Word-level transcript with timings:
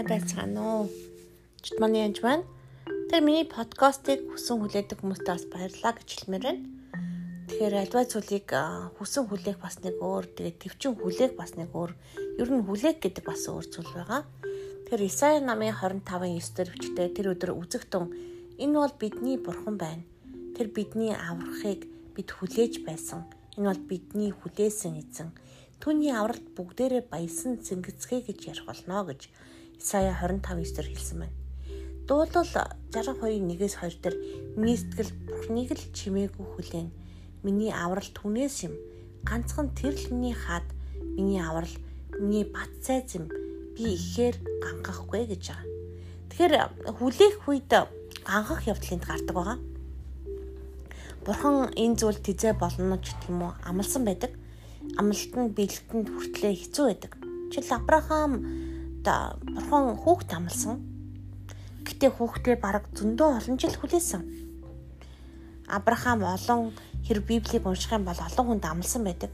сайн 0.00 0.08
байцгаана 0.08 0.60
уу? 0.64 0.88
Чит 1.60 1.76
манай 1.76 2.08
янж 2.08 2.24
байна. 2.24 2.44
Тэр 3.12 3.20
миний 3.20 3.44
подкастыг 3.44 4.32
хүсэн 4.32 4.56
хүлээдэг 4.64 4.96
хүмүүстээ 4.96 5.34
бас 5.36 5.44
баярлалаа 5.52 5.92
гэж 5.92 6.08
хэлмээр 6.08 6.44
байна. 6.48 6.64
Тэгэхээр 7.52 7.74
альва 7.84 8.02
зүйлийг 8.08 8.48
хүсэн 8.96 9.24
хүлээх 9.28 9.58
бас 9.60 9.76
нэг 9.84 10.00
өөр, 10.00 10.24
тэгээд 10.40 10.56
төвчин 10.56 10.96
хүлээх 10.96 11.36
бас 11.36 11.52
нэг 11.60 11.68
өөр. 11.76 11.92
Ер 12.40 12.48
нь 12.48 12.64
хүлээх 12.64 12.96
гэдэг 12.96 13.24
бас 13.28 13.44
өөр 13.44 13.66
зүйл 13.68 13.92
байгаа. 13.92 14.24
Тэгэхээр 14.88 15.04
Исая 15.04 15.44
намын 15.44 15.76
25-ын 15.76 16.32
9-дэр 16.40 16.68
бичдэг 16.72 17.08
тэр 17.12 17.26
өдөр 17.36 17.52
үзэгтэн 17.60 18.04
энэ 18.56 18.76
бол 18.80 18.94
бидний 18.96 19.36
бурхан 19.36 19.76
байна. 19.76 20.00
Тэр 20.56 20.72
бидний 20.72 21.12
аврахыг 21.12 21.84
бид 22.16 22.28
хүлээж 22.32 22.88
байсан. 22.88 23.28
Энэ 23.60 23.68
бол 23.68 23.82
бидний 23.84 24.32
хүлээсэн 24.32 24.96
эзэн. 24.96 25.36
Түүний 25.76 26.16
авралт 26.16 26.56
бүгдээрээ 26.56 27.04
баясан 27.12 27.60
зингэцгээ 27.60 28.32
гэж 28.32 28.38
ярих 28.48 28.64
болно 28.64 29.04
гэж 29.04 29.28
Исая 29.80 30.12
25:9-дэр 30.12 30.86
хэлсэн 30.92 31.18
байна. 31.24 31.36
Дуулал 32.04 32.44
62:1-2 32.92 34.04
дээр 34.04 34.16
миний 34.60 34.76
сэтгэл 34.76 35.12
Бурхныг 35.24 35.70
л 35.72 35.84
чимээгүй 35.96 36.46
хүлээн. 36.52 36.88
Миний 37.42 37.72
аврал 37.72 38.04
түүнээс 38.12 38.68
юм. 38.68 38.74
Ганцхан 39.24 39.72
тэр 39.72 39.96
л 39.96 40.12
миний 40.12 40.36
хаад 40.36 40.68
миний 41.16 41.40
аврал 41.40 41.72
миний 42.20 42.44
бат 42.44 42.68
цайз 42.84 43.16
юм. 43.16 43.32
Би 43.72 43.96
ихээр 43.96 44.36
ганхахгүй 44.60 45.24
гэж 45.32 45.42
байгаа. 45.48 45.66
Тэгэхээр 46.28 46.54
хүлээх 47.00 47.48
үед 47.48 47.72
ганхах 48.28 48.68
явдлыг 48.68 49.00
гардаг 49.00 49.34
байгаа. 49.34 49.58
Бурхан 51.24 51.72
энэ 51.72 51.96
зүйл 51.96 52.20
тизээ 52.20 52.52
болно 52.52 53.00
ч 53.00 53.16
гэх 53.16 53.32
юм 53.32 53.48
уу 53.48 53.52
амлсан 53.64 54.04
байдаг 54.04 54.36
амлалт 55.00 55.32
нь 55.36 55.52
бэлгэнд 55.56 56.08
хүртлээ 56.08 56.54
хэцүү 56.56 56.84
байдаг. 56.88 57.12
Жишээл 57.52 57.76
Авраам 57.76 58.32
бурхан 59.04 59.96
хүүхд 59.96 60.30
амлсан. 60.36 60.76
Гэтэ 61.86 62.12
хүүхдээ 62.12 62.56
бараг 62.60 62.84
зөндөө 62.92 63.28
олон 63.40 63.56
жил 63.56 63.74
хүлээсэн. 63.76 64.22
Авраам 65.68 66.20
олон 66.24 66.72
хэрэг 67.06 67.24
Библийг 67.24 67.64
унших 67.64 67.92
юм 67.96 68.04
бол 68.04 68.20
олон 68.20 68.46
хүнд 68.46 68.64
амлсан 68.68 69.02
байдаг. 69.04 69.30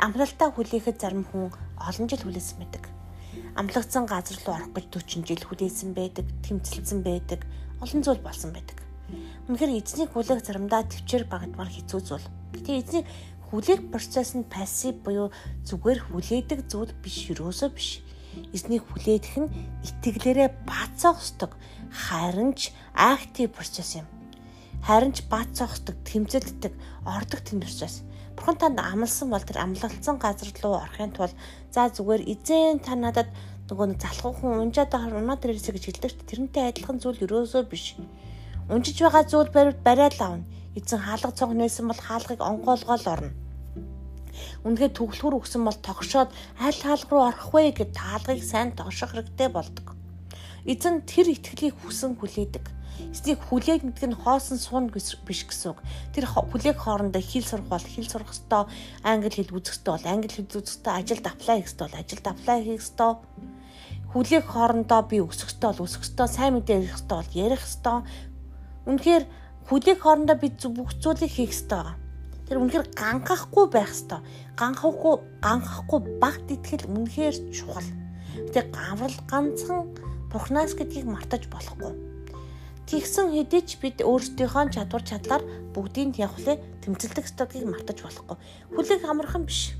Амлалтаа 0.00 0.48
хүлээхэд 0.54 0.96
зарим 1.00 1.24
хүн 1.28 1.52
олон 1.76 2.06
жил 2.08 2.24
хүлээсэн 2.24 2.58
байдаг. 2.58 2.84
Амлагдсан 3.58 4.06
газар 4.08 4.38
руу 4.40 4.54
орох 4.56 4.70
гэж 4.72 4.86
40 4.90 5.28
жил 5.28 5.42
хүлээсэн 5.44 5.90
байдаг, 5.92 6.26
тэмцэлсэн 6.46 7.00
байдаг, 7.04 7.40
олон 7.82 8.00
зүйл 8.02 8.22
болсон 8.24 8.50
байдаг. 8.54 8.78
Үнэхээр 9.46 9.76
эзнийг 9.78 10.10
хүлээх 10.16 10.40
заримдаа 10.40 10.88
төвчээр 10.88 11.28
багтмаар 11.28 11.68
хэцүү 11.68 12.00
зүйл. 12.00 12.26
Гэтэ 12.56 12.72
эзнийг 12.80 13.06
Хүлээх 13.54 13.86
процесс 13.92 14.34
нь 14.34 14.42
пассив 14.42 14.98
буюу 15.06 15.30
зүгээр 15.62 16.10
хүлээдэг 16.10 16.66
зүйл 16.66 16.90
биш 16.98 17.30
юусоо 17.30 17.70
биш. 17.70 18.02
Эзнийг 18.56 18.82
хүлээдэх 18.88 19.34
нь 19.42 19.52
итгэлээрээ 19.88 20.48
баацаахсдаг 20.68 21.56
харин 21.90 22.54
ч 22.58 22.74
актив 22.94 23.50
процесс 23.50 24.00
юм. 24.00 24.06
Харин 24.82 25.12
ч 25.16 25.22
баацаахсдаг, 25.30 25.96
тэмцэлддэг, 26.04 26.72
ордог 27.06 27.40
тэм 27.40 27.60
процесс. 27.64 28.02
Бурхан 28.36 28.56
танд 28.58 28.78
амлсан 28.82 29.30
бол 29.30 29.40
тэр 29.40 29.62
амлагдсан 29.62 30.18
газар 30.18 30.50
руу 30.62 30.74
орохын 30.82 31.14
тулд 31.14 31.34
за 31.70 31.88
зүгээр 31.94 32.22
эзэн 32.34 32.82
та 32.82 32.98
надад 32.98 33.30
нөгөө 33.70 33.86
нэг 33.94 33.98
залхуухан 34.02 34.60
унжаад 34.60 34.90
байгаа 34.90 35.22
унаа 35.22 35.38
дээрээс 35.38 35.70
гэж 35.70 35.84
хэлдэг 35.86 36.10
чинь 36.12 36.28
тэрнтэй 36.28 36.64
адилхан 36.68 36.98
зүйл 36.98 37.24
ерөөсөө 37.24 37.62
биш. 37.70 37.94
Унжиж 38.68 38.96
байгаа 39.00 39.24
зүйл 39.24 39.50
бариад 39.86 40.18
авна. 40.20 40.44
Эзэн 40.74 41.00
хаалга 41.00 41.30
цонх 41.30 41.54
нээсэн 41.54 41.86
бол 41.86 42.00
хаалгыг 42.02 42.40
онгоолгоол 42.42 43.06
орно. 43.14 43.32
Үнэхээр 44.66 44.92
төгөлхөр 44.94 45.34
өгсөн 45.40 45.62
бол 45.64 45.78
тогшоод 45.78 46.30
аль 46.60 46.80
хаалга 46.82 47.10
руу 47.10 47.22
орох 47.28 47.48
вэ 47.54 47.72
гэд 47.74 47.92
таалгыг 47.94 48.42
сайн 48.44 48.72
тогшох 48.72 49.14
хэрэгтэй 49.14 49.48
болдог. 49.52 49.94
Эзэн 50.64 51.04
тэр 51.04 51.28
итгэлийг 51.34 51.76
хүсэн 51.84 52.16
хүлээдэг. 52.16 52.64
Эцнийг 52.94 53.42
хүлээг 53.50 53.82
гэдэг 53.82 54.10
нь 54.10 54.20
хоосон 54.22 54.58
суун 54.58 54.86
биш 54.88 55.18
гэсэн 55.26 55.74
үг. 55.74 55.82
Тэр 56.14 56.30
хүлээх 56.30 56.78
хоорондоо 56.78 57.18
хэл 57.18 57.42
сурах 57.42 57.66
бол 57.66 57.82
хэл 57.82 58.06
сурах 58.06 58.30
ёстой, 58.30 58.70
англи 59.02 59.34
хэл 59.34 59.50
үзэх 59.50 59.74
ёстой 59.74 59.92
бол 59.98 60.06
англи 60.06 60.30
хэл 60.30 60.46
үзэх 60.46 60.78
ёстой, 60.78 60.92
ажилд 60.94 61.26
аплай 61.26 61.56
хийх 61.58 61.68
ёстой 61.74 61.86
бол 61.90 61.98
ажилд 61.98 62.26
аплай 62.30 62.58
хийх 62.62 62.82
ёстой. 62.86 63.12
Хүлээх 64.14 64.46
хоорондоо 64.46 65.02
би 65.10 65.18
өсөх 65.26 65.50
ёстой 65.50 65.68
бол 65.74 65.86
өсөх 65.90 66.06
ёстой, 66.06 66.28
сайн 66.30 66.54
мэдээ 66.54 66.76
ярих 66.86 66.94
ёстой 66.94 67.18
бол 67.18 67.34
ярих 67.34 67.62
ёстой. 67.66 67.98
Үнэхээр 68.86 69.24
хүлээх 69.66 69.98
хоорондоо 69.98 70.36
би 70.38 70.48
бүх 70.54 70.90
зүйлийг 71.02 71.32
хийх 71.34 71.50
ёстой. 71.50 71.98
Тэр 72.44 72.60
үнэхээр 72.60 72.92
ганхахгүй 72.92 73.66
байх 73.72 73.92
хэвээр. 73.96 74.20
Ганхахгүй 74.58 75.14
ганхахгүй 75.40 76.00
багт 76.20 76.46
итгэл 76.52 76.88
үнэхээр 76.92 77.36
чухал. 77.56 77.90
Тэгээ 78.52 78.68
гаврал 78.68 79.18
ганцхан 79.30 79.82
Бурханаас 80.28 80.74
гэдгийг 80.76 81.06
мартаж 81.08 81.48
болохгүй. 81.48 81.94
Тэгсэн 82.84 83.32
хэдий 83.32 83.62
ч 83.64 83.80
бид 83.80 84.04
өөрсдийнхөө 84.04 84.76
чадвар 84.76 85.00
чадлаар 85.00 85.42
бүгдийг 85.72 86.20
явахлаа 86.20 86.60
тэмцэлдэг 86.84 87.24
стадыг 87.24 87.64
мартаж 87.64 88.04
болохгүй. 88.04 88.36
Хүлээг 88.76 89.02
амархан 89.08 89.48
биш. 89.48 89.72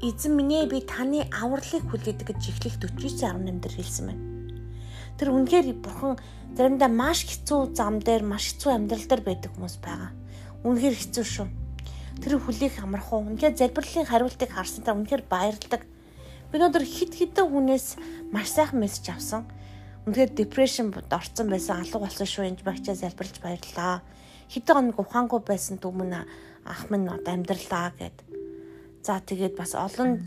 Эзэн 0.00 0.32
минь 0.32 0.56
ээ 0.56 0.72
би 0.72 0.80
таны 0.86 1.28
авралыг 1.28 1.84
хүлээдэг 1.84 2.32
гэж 2.32 2.40
эхлэх 2.48 2.80
49:18 2.80 3.60
дээр 3.60 3.74
хэлсэн 3.76 4.04
байна. 4.08 4.24
Тэр 5.18 5.28
үнэхээр 5.34 5.74
бурхан 5.82 6.16
заримдаа 6.56 6.88
маш 6.88 7.26
хэцүү 7.26 7.74
зам 7.74 7.98
дээр 7.98 8.22
маш 8.22 8.54
хэцүү 8.54 8.70
амьдрал 8.72 9.04
дээр 9.04 9.22
байдаг 9.26 9.50
хүмүүс 9.52 9.76
байгаа. 9.82 10.14
Үнэхээр 10.66 10.96
хэцүү 10.98 11.24
шүү. 11.24 11.46
Тэр 12.18 12.42
хүлээх 12.42 12.82
амархан. 12.82 13.30
Үнэхээр 13.30 13.54
залбирлын 13.54 14.10
хариултыг 14.10 14.50
харсан 14.50 14.82
та 14.82 14.96
үнэхээр 14.96 15.22
баярлдаг. 15.30 15.86
Би 16.50 16.58
өнөөдөр 16.58 16.82
хит 16.82 17.14
хитэн 17.14 17.46
хүнээс 17.46 17.94
маш 18.34 18.50
сайхан 18.50 18.82
мессеж 18.82 19.14
авсан. 19.14 19.46
Үнэхээр 20.08 20.34
депрешн 20.34 20.90
орцсон 20.90 21.46
байсан 21.46 21.84
алга 21.84 22.02
болсон 22.02 22.26
шүү 22.26 22.50
энэ 22.50 22.66
багчаа 22.66 22.98
залбирлж 22.98 23.38
баярлаа. 23.38 24.02
Хитэн 24.50 24.74
хоног 24.90 24.98
ухаангүй 24.98 25.40
байсан 25.46 25.78
түмэн 25.78 26.26
ах 26.66 26.82
минь 26.90 27.06
одоо 27.06 27.38
амьдралаа 27.38 27.94
гэд. 27.94 28.26
За 29.04 29.22
тэгээд 29.22 29.54
бас 29.54 29.72
олон 29.78 30.20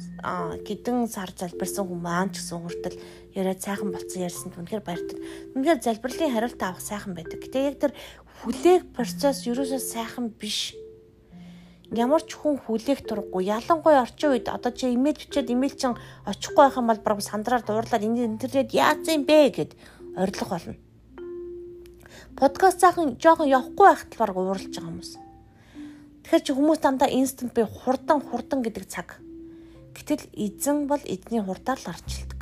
гидэн 0.64 1.06
сар 1.12 1.30
залбирсан 1.36 1.86
хүмүүс 1.86 2.02
маань 2.02 2.32
ч 2.32 2.40
гэсэн 2.40 2.62
хүртэл 2.62 2.98
яриад 3.36 3.62
сайхан 3.62 3.92
болцсон 3.92 4.26
ярьсанд 4.26 4.58
үнэхээр 4.58 4.82
баяртай. 4.82 5.18
Үнэхээр 5.54 5.80
залбирлын 5.86 6.34
хариулт 6.34 6.62
авах 6.64 6.82
сайхан 6.82 7.14
байдаг. 7.14 7.46
Гэтэ 7.46 7.60
яг 7.62 7.78
тэр 7.78 7.94
хүлээх 8.42 8.90
процесс 8.98 9.46
ерөөсөө 9.46 9.78
сайхан 9.78 10.34
биш. 10.34 10.74
Ямар 11.94 12.26
ч 12.26 12.34
хүн 12.34 12.58
хүлээх 12.58 13.06
турггүй. 13.06 13.46
Ялангуяа 13.54 14.02
орчин 14.02 14.34
үед 14.34 14.50
одоо 14.50 14.74
чи 14.74 14.90
имэйл 14.90 15.22
бичээд 15.22 15.54
имэйл 15.54 15.78
чин 15.78 15.94
очихгүй 16.26 16.66
байх 16.66 16.78
юм 16.82 16.90
бол 16.90 17.02
баг 17.06 17.22
сандраар 17.22 17.62
дуурлаад 17.62 18.02
энэ 18.02 18.26
интернет 18.26 18.74
яац 18.74 19.06
юм 19.14 19.30
бэ 19.30 19.54
гэд 19.54 19.72
орилох 20.18 20.50
болно. 20.50 20.76
Подкаст 22.34 22.82
цаахан 22.82 23.22
жоохон 23.22 23.46
явахгүй 23.46 23.86
байхад 23.86 24.12
баг 24.18 24.34
ууралж 24.34 24.74
байгаа 24.74 24.90
хүмүүс. 24.90 25.12
Тэгэхээр 26.26 26.46
чи 26.48 26.52
хүмүүс 26.58 26.80
дандаа 26.82 27.10
инстант 27.14 27.54
би 27.54 27.62
хурдан 27.62 28.26
хурдан 28.26 28.66
гэдэг 28.66 28.86
цаг. 28.90 29.22
Гэтэл 29.94 30.26
эзэн 30.34 30.90
бол 30.90 31.04
эзний 31.06 31.44
хурдаар 31.44 31.78
л 31.78 31.92
арчилдаг. 31.94 32.42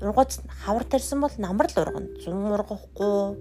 Ургац 0.00 0.40
хавар 0.64 0.88
тарьсан 0.88 1.20
бол 1.20 1.34
намар 1.38 1.68
л 1.68 1.78
ургана. 1.78 2.08
Зун 2.18 2.48
ургахгүй 2.48 3.36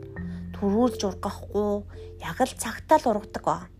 төрүүлж 0.59 1.01
ургахгүй 1.07 1.87
яг 2.19 2.37
л 2.43 2.53
цагтаа 2.59 2.99
л 2.99 3.15
ургадаг 3.15 3.43
ба. 3.47 3.71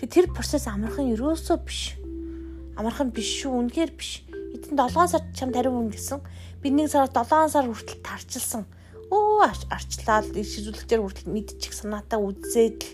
Тэг 0.00 0.08
тэр 0.08 0.26
процесс 0.32 0.64
амархан 0.64 1.12
ерөөсөө 1.12 1.58
биш. 1.68 2.00
Амархан 2.80 3.12
биш 3.12 3.44
шүү, 3.44 3.52
үнэхээр 3.68 3.92
биш. 3.92 4.24
Эдэн 4.56 4.80
7 4.80 5.12
сар 5.12 5.22
чамд 5.36 5.52
хариу 5.52 5.76
өгнө 5.76 5.92
гэсэн. 5.92 6.24
Би 6.64 6.72
1 6.72 6.88
сараас 6.88 7.12
7 7.12 7.52
сар 7.52 7.68
хүртэл 7.68 8.00
тарчилсан. 8.00 8.64
Өө 9.12 9.52
арчлаад 9.68 10.32
шизүүлэгчээр 10.32 11.04
хүртэл 11.04 11.28
мэдчих 11.28 11.76
санаатай 11.76 12.16
үзээд 12.16 12.80
л 12.80 12.92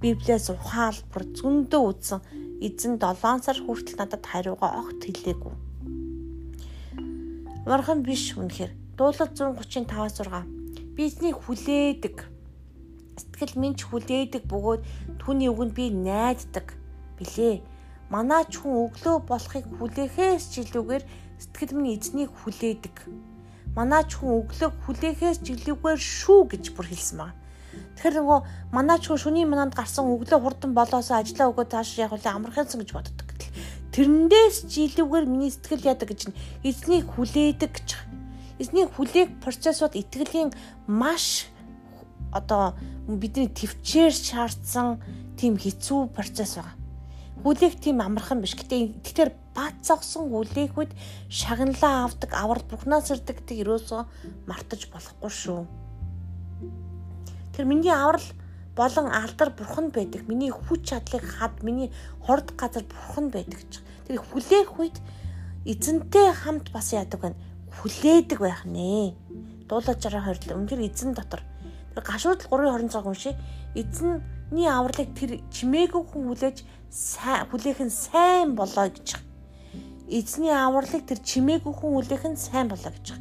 Библиэс 0.00 0.52
ухаал 0.52 0.96
бүр 1.12 1.24
зөндөө 1.36 1.82
үзсэн. 1.92 2.20
Эзэн 2.60 3.00
7 3.00 3.44
сар 3.44 3.58
хүртэл 3.60 3.96
надад 4.00 4.24
хариугаа 4.24 4.84
огт 4.84 5.00
хэлээгүй. 5.04 5.54
Амархан 7.64 8.04
биш 8.04 8.36
үнэхээр. 8.36 8.72
Дуулал 8.96 9.32
135-аас 9.32 10.20
6. 10.20 10.94
Бизнесийг 10.94 11.36
хүлээдэг 11.42 12.35
Сэтгэл 13.36 13.60
минь 13.60 13.76
ч 13.76 13.84
хүлээдэг 13.84 14.48
бөгөөд 14.48 14.82
түүний 15.20 15.52
үгэнд 15.52 15.76
би 15.76 15.92
найддаг 15.92 16.72
билээ. 17.20 17.60
Манаач 18.08 18.56
хүн 18.56 18.88
өглөө 18.88 19.28
болохыг 19.28 19.68
хүлээхээс 19.76 20.44
ч 20.56 20.64
илүүгээр 20.64 21.04
сэтгэл 21.36 21.76
минь 21.76 22.00
эзнийг 22.00 22.32
хүлээдэг. 22.32 22.96
Манаач 23.76 24.16
хүн 24.16 24.40
өглөө 24.40 24.70
хүлээхээс 24.88 25.44
ч 25.44 25.52
илүүгээр 25.52 26.00
шүү 26.00 26.40
гэж 26.48 26.64
бүр 26.72 26.88
хэлсэн 26.88 27.16
байна. 27.20 27.36
Тэгэхээр 28.00 28.16
нөгөө 28.24 28.40
манаач 28.72 29.02
хүн 29.04 29.20
шүний 29.20 29.44
мананд 29.44 29.76
гарсан 29.76 30.08
өглөө 30.08 30.40
хурдан 30.40 30.72
болоосоо 30.72 31.20
ажиллаа 31.20 31.52
өгөө 31.52 31.66
тааш 31.76 32.00
яг 32.00 32.16
үл 32.16 32.24
амархансан 32.24 32.80
гэж 32.80 32.90
боддог. 32.96 33.28
Тэрнээс 33.92 34.68
ч 34.68 34.88
илүүгээр 34.88 35.24
миний 35.28 35.52
сэтгэл 35.52 35.92
яадаг 35.92 36.08
гэж 36.12 36.32
эзнийг 36.64 37.04
хүлээдэг 37.16 37.68
гэж. 37.68 37.88
Эзнийг 38.60 38.92
хүлээх 38.96 39.40
процессууд 39.44 39.96
итгэлийн 39.96 40.52
маш 40.84 41.52
одоо 42.36 42.76
бидний 43.08 43.48
төвчээр 43.48 44.12
шаардсан 44.12 45.00
тийм 45.40 45.56
хэцүү 45.56 46.12
процесс 46.12 46.56
байгаа. 46.56 46.76
Хүлээх 47.42 47.76
тийм 47.80 48.00
амархан 48.00 48.40
биш. 48.40 48.56
Гэтэ 48.58 49.00
тэгэхээр 49.04 49.30
бат 49.54 49.76
зогсон 49.80 50.28
хүлээхүйд 50.32 50.92
шагналаа 51.30 52.10
авдаг, 52.10 52.30
авар 52.34 52.60
бурхнаас 52.66 53.12
ирдэг 53.14 53.40
гэдэг 53.40 53.62
ерөөсөө 53.64 54.02
мартаж 54.48 54.90
болохгүй 54.92 55.30
шүү. 55.30 55.60
Тэр 57.56 57.64
миний 57.64 57.92
аврал 57.92 58.26
болон 58.76 59.08
алдар 59.08 59.50
бурхан 59.50 59.88
байдаг. 59.90 60.28
Миний 60.28 60.50
хүч 60.52 60.92
чадлыг 60.92 61.24
хад, 61.24 61.62
миний 61.62 61.92
хорд 62.20 62.52
газар 62.56 62.84
бурхан 62.84 63.30
байдаг 63.30 63.64
гэж. 63.64 63.80
Тэр 64.08 64.20
хүлээх 64.20 64.76
үед 64.76 65.00
эзэнтэй 65.64 66.32
хамт 66.36 66.68
бас 66.72 66.92
яадаг 66.92 67.20
байна. 67.20 67.40
Хүлээдэг 67.80 68.38
байх 68.38 68.64
нэ. 68.68 69.16
Дуулаад 69.68 70.02
жараа 70.02 70.28
хоёрлоо. 70.28 70.60
Үнэхээр 70.60 70.84
эзэн 70.84 71.16
дотор. 71.16 71.40
Тэр 71.96 72.04
гашуудл 72.04 72.44
3:26 72.44 73.08
унши. 73.08 73.32
Эзэнний 73.72 74.68
авралыг 74.68 75.16
тэр 75.16 75.40
чимээгүй 75.48 76.02
хүн 76.04 76.28
хүлээж 76.28 76.60
сайн 76.92 77.48
хүлээх 77.48 77.80
нь 77.80 77.88
сайн 77.88 78.52
болоо 78.52 78.92
гэж. 78.92 79.16
Эзний 80.12 80.52
авралыг 80.52 81.08
тэр 81.08 81.24
чимээгүй 81.24 81.72
хүн 81.72 81.92
хүлээх 81.96 82.24
нь 82.28 82.36
сайн 82.36 82.68
болоо 82.68 82.92
гэж. 82.92 83.16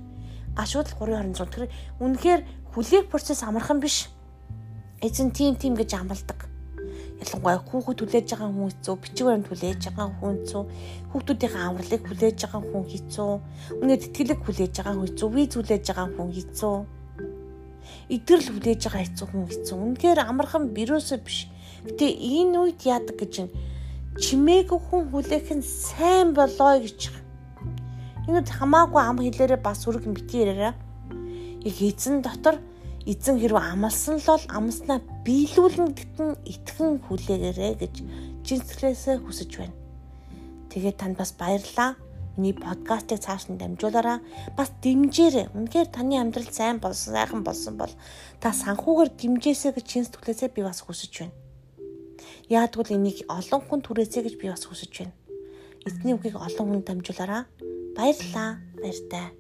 Гашууд 0.59 0.91
326 0.91 1.55
тэр 1.55 1.71
үнэхээр 2.03 2.41
хүлээх 2.75 3.07
процесс 3.07 3.47
амархан 3.47 3.79
биш. 3.79 4.11
Эзэн 4.99 5.31
тийм 5.31 5.55
тийм 5.55 5.79
гэж 5.79 5.95
амлдаг. 5.95 6.51
Ялангуяа 7.15 7.63
хүүхэд 7.63 7.99
хүлээж 8.03 8.27
байгаа 8.35 8.51
хүн 8.51 8.71
хэцүү, 8.75 8.95
бичиг 8.99 9.25
баримт 9.27 9.47
хүлээж 9.47 9.81
байгаа 9.87 10.07
хүн 10.19 10.35
хэцүү, 10.35 10.63
хүүхдүүдийн 11.15 11.55
авралыг 11.63 12.01
хүлээж 12.11 12.37
байгаа 12.43 12.61
хүн 12.67 12.85
хэцүү, 12.91 13.31
үнээр 13.79 14.01
тэтгэлэг 14.03 14.39
хүлээж 14.43 14.73
байгаа 14.75 14.93
хүн 14.99 15.07
хэцүү, 15.07 15.29
виз 15.31 15.51
хүлээж 15.55 15.83
байгаа 15.95 16.07
хүн 16.11 16.31
хэцүү. 16.35 16.75
Идрэл 18.09 18.49
хүлээж 18.51 18.81
байгаа 18.85 19.03
хэцүү 19.03 19.27
хүн 19.29 19.45
хэцүү. 19.49 19.75
Үнэхээр 19.75 20.19
амархан 20.25 20.73
вирусээ 20.75 21.19
биш 21.23 21.49
Гэтэ 21.85 22.17
энэ 22.17 22.57
үед 22.57 22.81
яадаг 22.81 23.13
гэж 23.13 23.45
чимээгүй 24.17 24.79
хүн 24.89 25.13
хүлээх 25.13 25.53
нь 25.53 25.61
сайн 25.61 26.33
болоо 26.33 26.81
гэж. 26.81 27.13
Энэ 28.25 28.41
хамаагүй 28.41 29.01
ам 29.05 29.21
хэлээрээ 29.21 29.61
бас 29.61 29.85
үргэн 29.85 30.17
бити 30.17 30.41
яриараа. 30.41 30.73
Яг 31.61 31.77
эзэн 31.77 32.25
дотор 32.25 32.57
эзэн 33.05 33.37
хэрв 33.37 33.61
амлсан 33.61 34.17
л 34.17 34.25
бол 34.33 34.45
амснаа 34.49 34.97
биелүүлнэ 35.21 35.93
гэтэн 35.93 36.29
итгэн 36.41 37.05
хүлээгээрэй 37.05 37.73
гэж 37.77 37.95
жинсгэлээсээ 38.49 39.21
хүсэж 39.21 39.51
байна. 39.61 39.77
Тэгээд 40.73 40.97
танд 40.97 41.21
бас 41.21 41.37
баярлалаа. 41.37 41.93
Миний 42.35 42.53
подкастыг 42.53 43.23
цааш 43.23 43.47
нь 43.47 43.59
дамжуулаарай. 43.59 44.19
Бас 44.59 44.69
дэмжээрэй. 44.83 45.55
Үнэхээр 45.55 45.87
таны 45.87 46.19
амьдрал 46.19 46.51
сайн 46.51 46.83
болсон, 46.83 47.15
сайхан 47.15 47.47
болсон 47.47 47.79
бол 47.79 47.93
та 48.43 48.51
санхүүгээр 48.51 49.09
дэмжээсэй 49.15 49.71
гэж 49.71 49.85
чин 49.87 50.03
сэтгүүлээсээ 50.03 50.51
би 50.51 50.61
бас 50.67 50.83
хүсэж 50.83 51.13
байна. 51.23 51.35
Яагтвэл 52.51 52.99
энийг 52.99 53.23
олон 53.31 53.61
хүн 53.63 53.81
түрээсэй 53.87 54.27
гэж 54.27 54.35
би 54.35 54.51
бас 54.51 54.67
хүсэж 54.67 54.91
байна. 54.99 55.15
Эзний 55.87 56.11
үгийг 56.11 56.35
олон 56.35 56.67
хүнд 56.67 56.85
дамжуулаарай. 56.91 57.47
Баярлалаа. 57.95 58.59
Баяртай. 58.83 59.31